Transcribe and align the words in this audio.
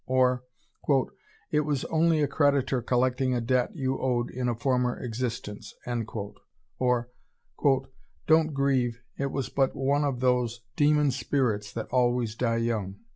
Or, 0.07 0.45
"It 1.51 1.59
was 1.59 1.85
only 1.85 2.23
a 2.23 2.27
creditor 2.27 2.81
collecting 2.81 3.35
a 3.35 3.39
debt 3.39 3.75
you 3.75 3.99
owed 3.99 4.31
in 4.31 4.49
a 4.49 4.55
former 4.55 4.99
existence." 4.99 5.75
Or, 6.79 7.09
"Don't 8.25 8.51
grieve, 8.55 8.99
it 9.19 9.29
was 9.31 9.49
but 9.49 9.75
one 9.75 10.03
of 10.03 10.19
those 10.19 10.61
demon 10.75 11.11
spirits 11.11 11.71
that 11.73 11.87
always 11.89 12.33
die 12.33 12.57
young."... 12.57 12.95